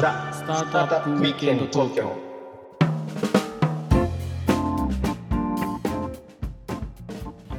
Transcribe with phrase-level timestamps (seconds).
[0.00, 2.12] ザ・スタートアップウィークエンド東京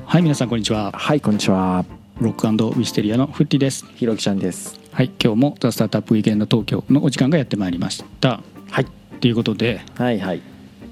[0.06, 0.92] はい皆さんこんにちは。
[0.92, 1.86] はいこんにちは。
[2.20, 3.86] ロックウィステリアのフッティです。
[3.96, 4.78] ひろきちゃんです。
[4.92, 8.42] はい今日もザ・スタートアップウィークエンド東京のお時間がやってまいりました。
[8.70, 8.86] はい。
[9.22, 10.42] ということで、はいはい。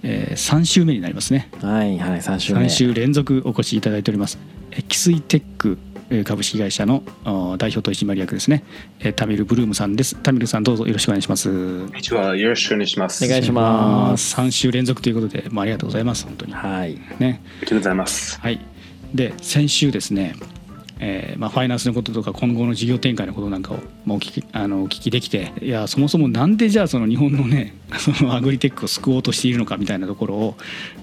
[0.04, 1.50] えー、3週目になりますね。
[1.62, 2.62] はいはい3週目。
[2.62, 4.40] 3週連続お越しいただいております。
[4.72, 5.93] エキスイテックえー
[6.24, 8.64] 株式会社のあ代表取締役ですね、
[9.00, 10.16] えータミルブルームさんです。
[10.22, 11.50] タミルさんどうぞよろしくお願いします。
[11.50, 12.36] こんにちは。
[12.36, 13.26] よろしくお願いします。
[13.26, 14.36] お願いします。
[14.36, 16.54] 3週連続ということで、まあ、ありがとうございます本当に。
[16.54, 16.96] はい。
[17.20, 17.42] ね。
[17.44, 18.40] ありがとうございます。
[18.40, 18.60] はい。
[19.14, 20.36] で先週ですね
[21.06, 30.58] えーまあ、ファイナンスのこととか今後の事業展開のことなんかを、まあ、お聞きあのお聞きできていやそもそもなんでじゃあその日本のね そのアグリテックを救おうとしているのかみたいなところを、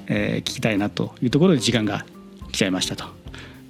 [0.06, 2.06] えー聞きたいなというところで時間が
[2.50, 3.04] 来ちゃいましたと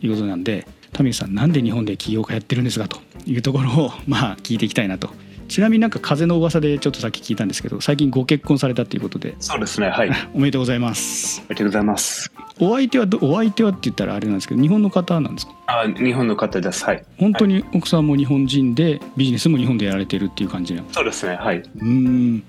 [0.02, 5.10] いうことなんでタミルさんなんで日本で起業家やってるんですかというところをまあ聞いていきたいなと
[5.48, 9.88] ちなみになんか風の噂でちょっとさっき聞いたんですけど最近ご結婚されたということでそうですね。
[9.88, 10.10] はい。
[10.10, 12.30] あ おめでとうございますりがとうございます。
[12.60, 15.52] お相手はどお相手はって言ったらあれなんですけど日本の方なんですか？
[15.66, 16.84] あ、日本の方です。
[16.84, 17.02] はい。
[17.18, 20.86] 本当に奥さんも日本人でビジネスも日本でやられてるっていう感じなの？
[20.92, 21.36] そうですね。
[21.36, 21.58] はい。
[21.58, 22.42] うーん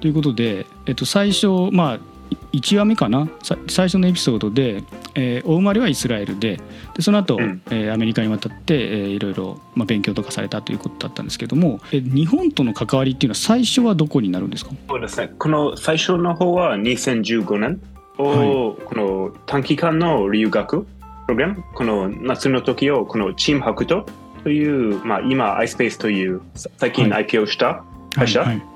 [0.00, 2.00] ということで、えっと、最初まあ
[2.52, 3.28] 1話目かな？
[3.42, 4.82] さ最初のエピソードで、
[5.14, 6.60] えーお生まれはイスラエルで
[6.96, 7.62] でその後、うん。
[7.70, 14.72] えーアメリカに渡って、えーいろいろ、まあ、勉強とかされたということだったんですけどもえ日本との関わりっていうのは最初はどこになるんですか？
[14.88, 15.32] そうですね。
[15.38, 17.80] この最初の方は2015年
[18.18, 20.86] を、この短期間の留学プ
[21.28, 24.04] ログラム、この夏の時をこのチームハクト
[24.42, 28.69] という、まあ今 iSpace というさ最近は IPO した会社、はいはい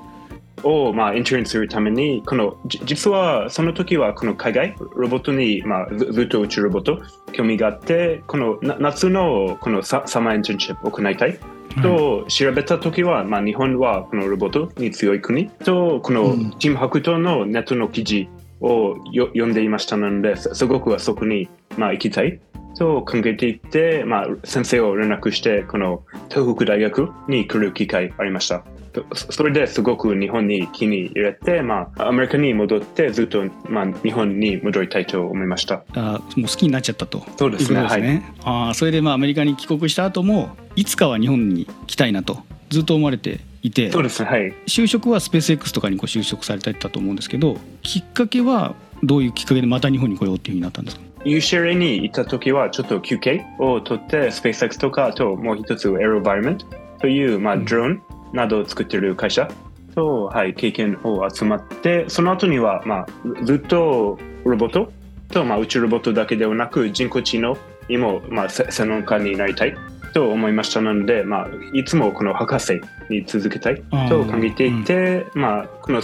[0.65, 11.39] を、まあ、インターンするために、この、じ実はその時はこの海外ロボットに、まあ、ずずっと宇宙ロボット興味があって、このな夏のこのササマーインターンシップを行いたい
[11.81, 18.27] と調べた時は、まあ、日本はこのロボットに強い国と、こうのんチームハクトのネットの記事
[18.59, 21.47] をよ読んでいましたので、すすごくそこに、
[21.77, 22.39] まあ、行きたい。
[22.77, 28.65] と考えていって、まあ、先生を連絡して、この東北大学に来る機会ありました。
[29.13, 35.83] そそれですごく日本に気に入れて、まあ、アメリカに戻ってずっと、まあ、日本に戻りたいと思いました。
[35.93, 38.33] あもう好きになっちゃったとそうですねですね。
[38.43, 42.39] あーそれでまあアメリカに帰国した後もいつかは日本に来たいなと
[42.69, 44.53] ずっと思われていてそうですね、はい。
[44.67, 56.65] 就職はスペース X とかにこう就職されたと思うんですけどきっかけはどういうきっかけでまた日本に来ようっていうふうになったんですか？UCLA に行った時はちょっと休憩を取って、スペース X とか、あともう一つエロバイメント
[56.99, 58.01] という、まあ、ドローン
[58.35, 59.49] などを作っている会社？
[59.95, 64.91] と、はい、経験を集まって、その後には、まあ、ずっとロボット？
[65.29, 67.57] と、まあ、宇宙ロボットだけではなく、人工知能
[67.89, 69.75] にも、まあ、せ専門家になりたい？
[70.13, 73.81] と思いましたので、まあ、いつもこの博士に続けたい？
[74.09, 76.01] と考えていて、まあ、この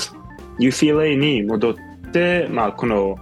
[0.60, 1.76] UCLA に戻っ
[2.12, 3.18] て、まあ、この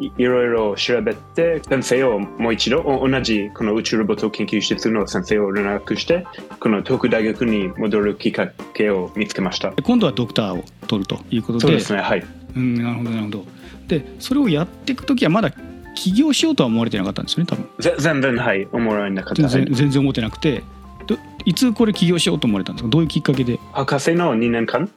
[0.00, 6.26] いいろいろ調べて先生をもう一度お同じこの宇宙ロボット研究室の先生を連絡して
[6.58, 9.70] この東北大学に戻るきっかけを見つけました。
[9.70, 11.60] で今度はドクターを取るということで。
[11.60, 12.26] そうですねはい。
[12.56, 13.44] うんなるほどなるほど。
[13.86, 15.52] でそれをやっていく時はまだ
[15.94, 17.68] 起業しようとは思われてなかったんですよね多分。
[17.78, 20.62] ぜ全然はい思われなかった、全然思ってなくて。
[21.06, 22.90] どいつこれ起業しようと思われたんですか？
[22.90, 23.58] どういうきっかけで？
[23.72, 24.88] 博士の2年間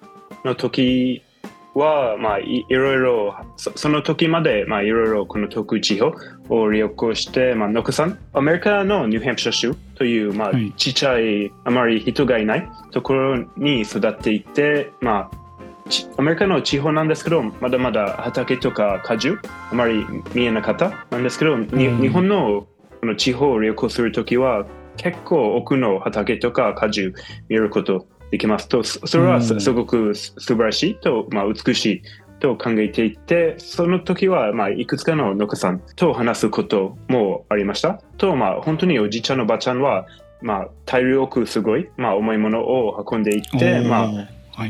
[0.46, 1.24] の時
[1.74, 6.14] は、まあ、いいろいろそその時まで、まあ、いろいろこの東北地方
[6.50, 10.72] を旅行して、まあ、ノクさんアメリカのニューハンプシャー州という、まあはい。
[10.78, 19.38] ちっちゃいあまり人がいないところに育っていて、まあ、ちアメリカの地方なんですけどまだまだ畑とか果樹
[19.72, 22.02] あまり見えなかったなんですけど、にうん。
[22.02, 22.68] 日本の
[23.02, 24.66] この地方を旅行する時は
[24.98, 27.14] 結構多くの畑とか果樹
[27.50, 29.42] 見ることできますと、そそれはうん。
[29.44, 32.02] すすごくす素晴らしいと、まあ、美しい
[32.40, 38.02] と考えていて、その時は、まあ、いくつかの農家さんと話すこともありました。
[38.18, 40.08] と、まあ、本当におじいちゃんおばあちゃんは、
[40.42, 44.28] まあ、体力すごい、まあ、重いものを運んでいって、まあ、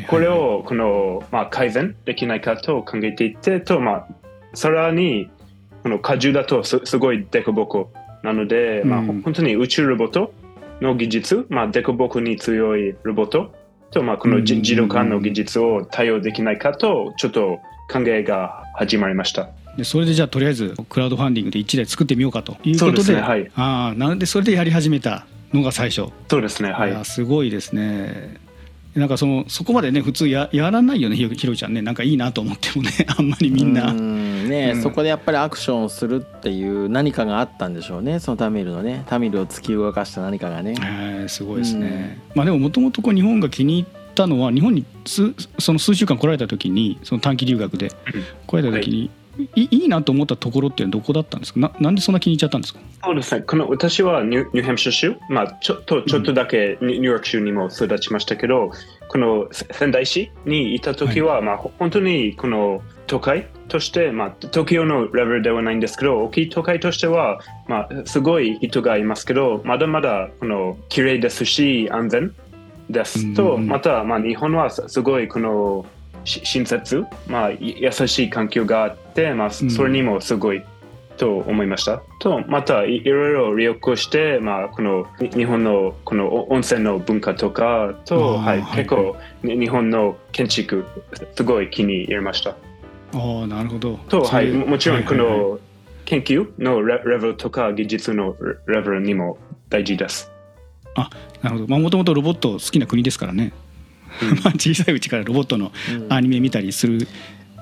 [0.09, 4.07] これをこの、まあ、改善できないかと考えていてと、まあ、
[4.55, 5.29] さらに
[5.83, 7.93] この果樹だとすすごいデコボコ
[8.23, 9.21] なので、まあ、うん。
[9.21, 10.33] 本当に宇宙ロボット
[10.81, 13.53] の技術、まあ、デコボコに強いロボット。
[13.93, 17.59] と、まあ、この自動化の技術を対応できないかとちょっと
[17.91, 19.49] 考えが始まりました。
[19.77, 23.51] でそれでじゃあとりあえずクラウドファンディングで1台作ってみようかということでねはい。
[23.55, 27.05] ああなのでそれでやり始めたのが最初、そうですねはい。
[27.05, 28.37] すごいですね
[28.95, 31.81] なんかそのそこまでね普通ややらないよねひろちゃんね。
[31.81, 33.91] なんかいいなと思ってもね あんまりみんな。
[33.91, 34.47] うん。
[34.47, 34.81] ね、うん。
[34.81, 38.19] そこでやっぱりアクションをするっていう何かがあったんでしょうね。
[38.19, 40.75] そのタミルのねタミルを突き動かした何かがね。
[40.79, 47.91] えーすごいですね、まあでももともと日本が気に入ったのは日本に数その数週間来られた時にその短期留学で
[48.45, 49.09] 来られた時に、い
[49.56, 51.59] いいなと思ったところってどこだったんですか？
[51.59, 52.80] ななんでそんな気に入っちゃったんですか？
[53.03, 53.41] そうですね。
[53.41, 58.71] この私はニュニューハンプシャー州、まあ、ちょっとちょっとだけニューヨーク州にも育ちましたけど、
[59.07, 72.33] この仙台市にいた時は、まあ、本当にこの都会として、まあ、東京のレベルではないんですけど、大きい都会としては、まあ、すごい人がいますけど、まだまだこの綺麗ですし、安全
[72.89, 80.63] ですと、うんまた、まあ、日本はすすごいこのし親切、まあ、い優しい環境があって、まあ、そそれにもすごい
[81.17, 82.01] と思いました。
[82.19, 90.85] と、またいいろいろ利用して、まあ、このに日本のこのお温泉の文化とかと、はい、結構、に日本の建築、
[91.35, 92.55] すごい気に入りました。
[93.15, 95.59] ああなるほどと、はい、ももちろんこの
[96.05, 98.35] 研究のレレベルとか技術の
[98.67, 99.37] レベルにも
[99.69, 100.31] 大事です。
[101.41, 103.53] なるほどまあもともとロボット好きな国ですからね、
[104.43, 106.13] まあ小さいうちからロボットのうん。
[106.13, 107.07] アニメ見たりする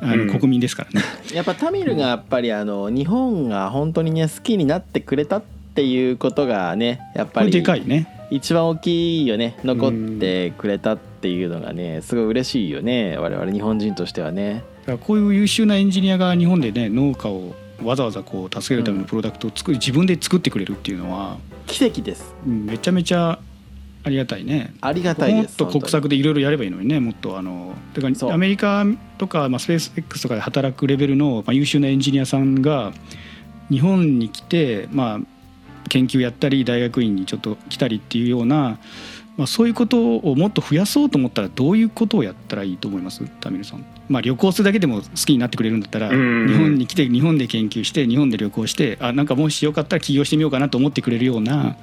[0.01, 0.29] あのうん。
[0.29, 5.43] 国民ですからね、やっぱタミルがやっぱりあの日本が本当にね好きになってくれたっ
[5.75, 8.07] ていうことがねやっぱりでかいね。
[8.31, 14.63] 一番大きいよね残ってくれたっていうのがねすごい嬉しいよね我々日本人としてはね。
[15.01, 17.53] こういう優秀なエンジニアが日本でね農家を
[17.83, 21.37] わざわざこう助けるためのプロダクトを作り自分で作ってくれるっていうのは
[21.67, 22.33] 奇跡です。
[22.45, 23.37] うんめちゃめちゃ
[24.03, 24.73] ありがたいね。
[24.81, 28.85] ありがたいもっと国策でいろいろやればいいのにねもっとあのだかアメリカ
[29.17, 32.93] とか、まあ、スペース X とかで働くレベルの、まあ、優秀なエンジニアさんが
[33.69, 35.19] 日本に来て、まあ、
[35.89, 38.79] 研究やったり大学院にちょっと来たりっていうような、
[39.37, 43.23] まあ、そういうことをもっと増やそうと思ったらどういうことをやったらいいと思います？
[43.39, 43.85] タミルさん。
[44.09, 51.77] まあ、旅行するだけでも好きになってくれるんだったらうん日本に来て日本で研究して日本で旅行してあなんかもしよかったら起業してみようかなと思ってくれるような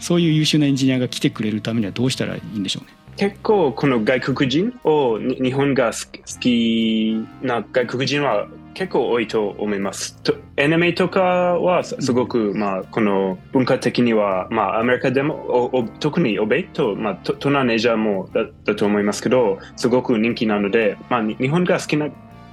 [0.00, 3.00] そういう優秀なエンジニアが来てくれるためにはどうしたらいいんでしょうね。
[3.16, 10.16] 結構この外国人を日本が好きな外国人は結構多いと思います。
[10.22, 22.08] とアニメとかはすごく、まあ、この文化的には、まあ、アメリカでもお特に欧米と、まあ、と東南アジアもだだと思いますけどすごく人気なので、まあ、日本が好きな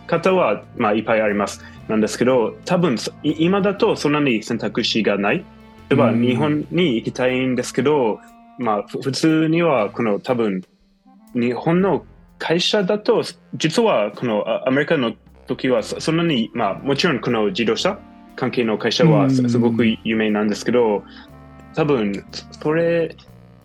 [0.07, 5.45] 方は、まあ、いっぱいありますなんですけど多分今だとそんなに選択肢がない。
[5.89, 6.22] 例えばうん。
[6.22, 8.19] 日本に行きたいんですけど、
[8.57, 10.63] まあ、ふ普通にはこの多分
[11.34, 12.06] 日本の
[12.39, 13.24] 会社だと
[13.56, 15.13] 実はこのあアメリカの
[15.48, 18.00] 時はそそんなに、まあ、もちろんこの自動車
[18.36, 21.04] 関係の会社はすごく有名なんですけど
[21.74, 23.16] 多分それ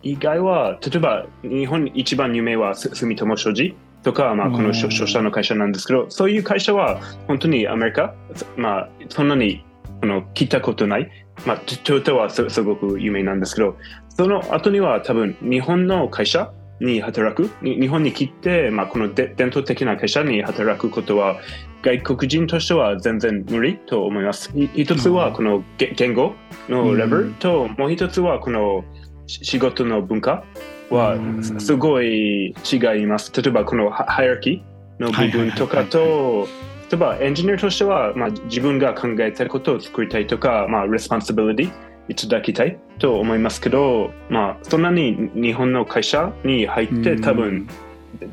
[0.01, 8.13] 以外は例えば日本一番有名はす住友商事とか、まあ、こうんの商商社の会社なんですけどそういう会社は本当にアメリカ、
[8.57, 9.63] まあ、そんなに
[10.03, 11.09] この聞いたことない
[11.45, 13.77] まあ、トトヨタはすすごく有名なんですけど、
[14.09, 16.51] その後には多分日本の会社
[16.81, 21.39] に働く、に日本に来て、まあ、こので伝統的な会社に働くことは、
[21.83, 24.51] 外国人としては全然無理と思います。
[24.53, 26.35] い一つはこのげ言語
[26.67, 28.83] のレベルと、もう一つはこの
[29.27, 30.43] し仕事の文化
[30.89, 32.53] はうんすすごい違
[33.01, 33.31] います。
[33.41, 36.47] 例えばこのハ hierarchy の部分とかと、
[36.91, 41.71] 例えばエンジニアとしては、まあ、自分が考えたいことを作りたいとか、まあ、 responsibility
[42.09, 47.67] いただきたいと思いますけど、まあ、そんなに日本の会社に入って多分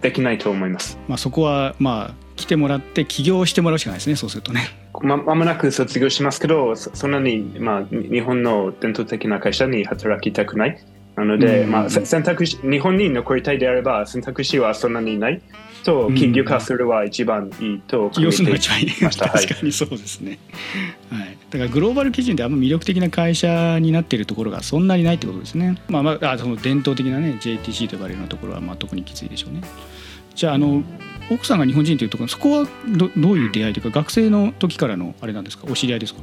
[0.00, 0.98] できないと思います。
[1.08, 4.68] まあ、そこはまあ来てもらって起業してもらうしかないですねそうするとね。
[5.02, 10.78] ままもなく卒業しますけど、そそんなに、まあ、に日本の伝統的な会社に働きたくない。
[11.20, 15.40] なので、うんまあ、せ選択肢、日本に残りたいであれば、選択肢はそんなにない。
[15.82, 19.30] と、うん起業化するは一番いいと考えていいました。
[19.30, 19.46] はい。
[19.46, 20.38] 確かにそうですね、
[21.10, 25.78] はい、だからグローバル基準であんま魅力的な会社になっているところがそんなにないってことですね。
[25.88, 29.62] まあまああその伝統的なね JTC と呼ばれるようなところはまあ特にきついでしょうね。
[30.34, 30.82] じゃああの
[31.30, 35.66] 奥さんが日本人というところそこはどどういう出会いというか学生の時からのあれなんですか？
[35.70, 36.20] お知り合いですか？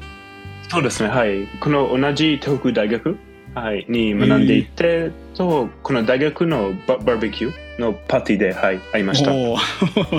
[0.69, 1.47] そうですね、はい。
[1.59, 3.17] この同じ東北大学、
[3.61, 9.33] はい、に学んでいて、と、この大学のババーベキューのパーティーで、はい、会いました。
[9.33, 9.57] おお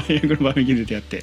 [0.09, 1.23] 英語のバーベキューで出会って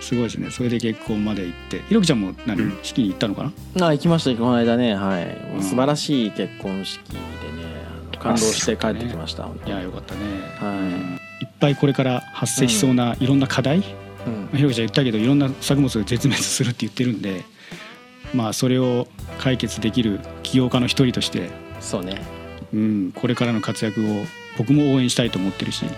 [0.00, 0.50] すごいですね。
[0.50, 3.86] それで結婚まで行ってひろきちゃんも何、うん式に行ったのかな？
[3.88, 4.94] あ行きましたこの間ね。
[4.94, 5.62] はい。
[5.62, 7.22] 素晴らしい結婚式でね
[8.12, 10.20] あの感動して帰ってきました、本当いやよかったね、
[10.60, 11.44] はい。
[11.44, 13.82] いっぱいこれから発生しそうないろんな課題、うん。
[13.82, 17.44] まあひろきちゃん言ったけどいろんな作物が絶滅するって言ってるんで
[18.34, 19.06] まあそれを
[19.38, 22.22] 解決できる起業家の一人として、そうね
[22.72, 24.24] うん、これからの活躍を
[24.56, 25.92] 僕も応援したいと思ってるし、ま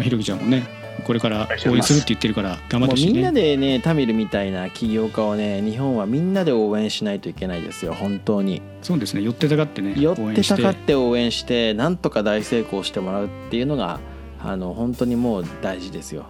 [0.00, 0.66] あ、ひろきちゃんもね
[1.06, 3.42] これから応援するって言ってるから頑張ってほしいもうみんなね。
[3.42, 14.00] でねタミルみたいな起業家をね日本はみんなで応援しないといけないですよ本当にそうですね寄ってたかってね寄って応援したてかって応援してなんとか大成功してもらうっていうのが
[14.40, 16.26] あの本当にもう大事ですよ。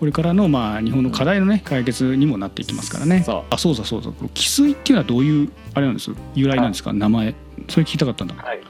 [0.00, 3.22] これからのまあ日本の課題のね解決にもなっていきますからね。
[3.24, 4.08] そうあそうだそうだ。
[4.08, 7.34] この汽水っていうのはどういうあれなんです由来なんですか名前。
[7.68, 8.34] それ聞きたかったんだ。
[8.34, 8.56] はい。
[8.56, 8.62] あり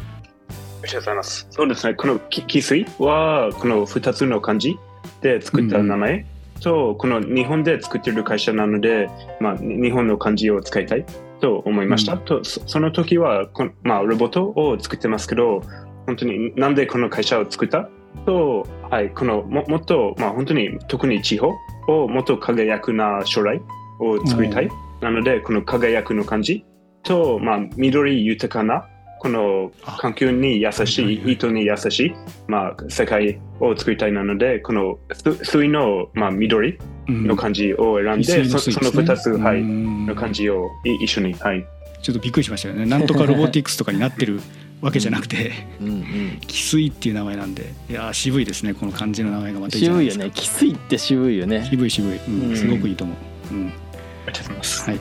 [0.82, 1.46] がとうございます。
[1.50, 1.94] そうですね。
[1.94, 4.76] このき汽水は、この2つの漢字
[5.20, 6.26] で作った名前
[6.60, 9.08] と、この日本で作ってる会社なので、
[9.40, 11.06] まあ、に日本の漢字を使いたい
[11.40, 12.14] と思いました。
[12.14, 13.46] うんとそその時は
[13.84, 15.62] まあ、ロボットを作ってますけど、
[16.06, 17.88] 本当になんでこの会社を作った？
[18.26, 21.52] と、はい、このももっと、まあ、本当に特に地方
[21.88, 23.60] をもっと輝くな将来
[24.00, 24.68] を作りたい。
[25.00, 26.64] なので、この輝くの漢字
[27.02, 28.86] と、まあ、緑豊かな
[29.20, 32.14] この環境に優しい、人に優しい、
[32.48, 37.26] まあ、世界を作りたいなので、このす水の、まあ、緑うん。
[37.26, 41.66] の漢字を選んで、そその2つ、はい、のの漢字をい一緒に、はい。
[42.02, 42.86] ちょっとびっくりしましたよね。
[42.86, 44.40] なんとかロボティクスとかになってる
[44.80, 46.02] わけじゃなくて、うんうん、
[46.46, 48.74] 汽水っていう名前なんで、いやー渋いですね。
[48.74, 50.24] この漢字の名前がまたいいじゃな渋いよいですか。
[50.24, 51.66] ねきついって渋いよね。
[51.68, 53.14] 渋い渋い、うんうんすごくいいと思
[53.50, 53.54] う。
[53.54, 53.66] うん。
[53.66, 54.90] ありがとうございます。
[54.90, 55.00] はい。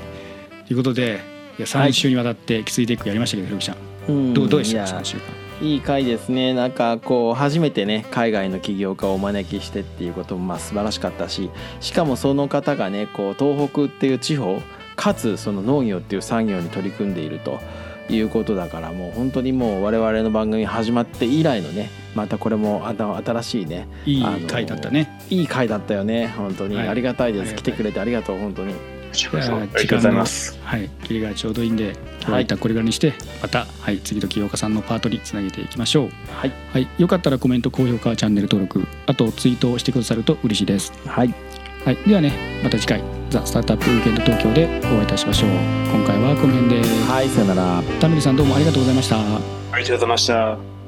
[0.68, 1.22] ということで、
[1.58, 4.84] いや3週にわたって汽水テックやりましたけど、ひろきちゃん、うんどうどうでした？
[4.84, 5.24] いや3週間。
[5.62, 11.50] いい回ですねなんかこう初めてね海外の起業家をお招きしてっていうこともまあ素晴らしかったし
[11.82, 14.62] しかもその方がねこう東北っていう地方
[14.96, 17.60] かつその農業っていう産業に取り組んでいると
[18.10, 25.22] いうことだからもう本当にもう我々の番組始まって以来のねまたこれもあの新しいねいい回だったね。
[25.30, 26.88] いい回だったよね本当に、はい。
[26.89, 27.56] ありがたいです。
[27.56, 28.74] 来てくれてありがとう本当に。
[28.74, 30.60] こちらこそいやありがとうございます。
[30.63, 31.96] はい、切りがちょうどいいんで、
[32.28, 36.10] は一旦これぐらいにして、また、はい、次と清岡さんのパートにつなげていきましょう。
[36.32, 36.51] はい。
[36.72, 40.94] はい、よかったらコメント、高評価、チャンネル登録、あとツイートをしてくださると嬉しいです。
[41.08, 41.34] はい。
[41.86, 45.50] はい、ではね、また次回、ザ・スタートアップウィーケンド東京でお会いいたしましょう。
[45.50, 49.18] 今回はこの辺で、はいさよならタミルさんどうもありがとうございました。
[49.18, 50.79] ありがとうございました。